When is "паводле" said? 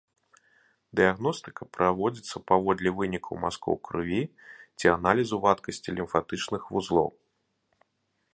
2.51-2.89